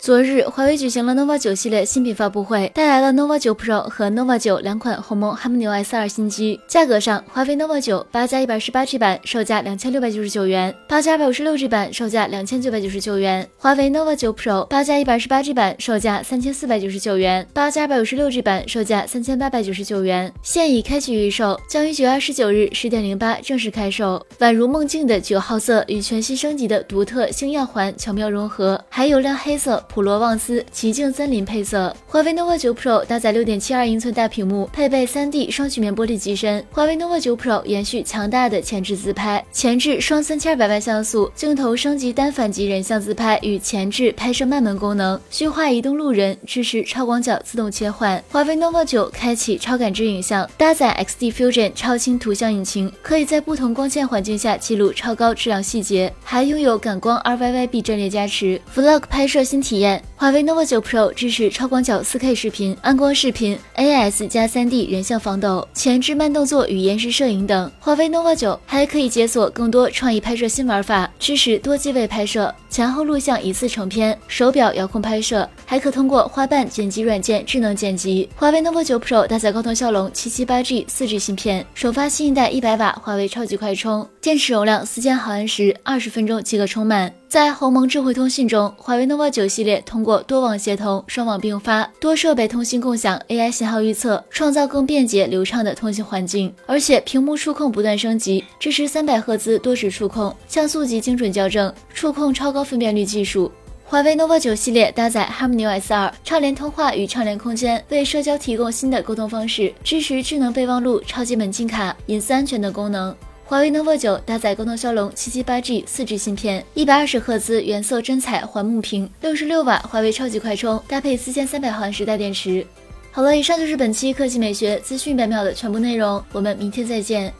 [0.00, 6.58] 昨日，华为举行了 nova 九系列新品发布会，带来了 nova 九 Pro 和 nova 九两款鸿蒙 HarmonyOS 2新机。
[6.66, 13.46] 价格上，华为 nova 九八加一百十八 G 版售价两千六百九十九元，八加二百五十六 G 版售价两千九百九十九元。
[13.58, 20.32] 华为 nova 九 Pro 八加一百十八 G 版售价三千四百九十九元，八加二百五十六 G 版售价三千八百九十九元。
[20.42, 24.24] 现已开启预售，将于九月二十九日十点零八正式开售。
[24.38, 29.84] 宛如梦境的九号色与全新升级的独特星耀环巧妙融合，还有亮黑色。
[29.92, 36.64] 普罗旺斯奇境森林配色，华为 nova 九 Pro 搭载六点七二英寸大屏幕，配备三 D 双曲面玻璃机身。
[36.70, 48.22] 华为 nova 九 Pro 延续强大的前置自拍，前置双三千二百万像素镜头升级单反级人像自拍与前置拍摄慢门功能，虚化移动路人，支持超广角自动切换。
[48.30, 60.09] 华为 nova 九开启超感知影像，搭载 XD Fusion 超清图像引擎，可以在不同光线环境下记录超高质量细节，还拥有感光 RYYB 阵列加持，Vlog 拍摄新体验。
[60.20, 67.72] 华为 nova 九 Pro 支持超广角 4K 视频、暗光视频、AS 加 3D 人像防抖、前置慢动作与延时摄影等。
[67.80, 78.28] 华为 nova 九还可以解锁更多创意拍摄新玩法，支持多机位拍摄、前后录像一次成片、手表遥控拍摄，还可通过花瓣剪辑软件智能剪辑。
[78.36, 87.10] 华为 nova 九 Pro 搭载高通骁龙 778G 4G 芯片，首发新一代100瓦华为超级快充，电池容量4000毫安时，二十分钟即可充满。
[87.26, 96.52] 在鸿蒙智慧通信中，华为 nova 九系列通过多网协同、双网并发、多设备通信共享、AI 信号预测，创造更便捷流畅的通信环境。
[96.66, 103.52] 而且屏幕触控不断升级，支持三百赫兹多指触控、像素级精准校正、触控超高分辨率技术。
[103.84, 113.12] 华为 nova 九系列搭载 HarmonyOS 2，畅联通话与畅联空间为社交提供新的沟通方式，支持智能备忘录、超级门禁卡、隐私安全等功能。
[113.50, 122.64] 华为 nova 九搭载高通骁龙七七八 G 四 G 芯片，一百二十赫兹原色真彩环幕屏，六十六瓦华为超级快充，搭配四千三百毫安时大电池。
[123.10, 127.34] 好了，以上就是本期科技美学资讯百秒的全部内容，我们明天再见。